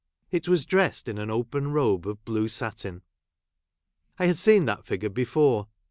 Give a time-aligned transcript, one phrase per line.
[0.31, 3.03] It was dressed in an open robe of blue satin.
[4.17, 5.67] I had seen that figure before.